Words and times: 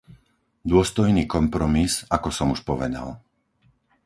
Dôstojný 0.71 1.23
kompromis, 1.35 1.93
ako 2.15 2.29
som 2.37 2.47
už 2.55 2.61
povedal. 2.69 3.07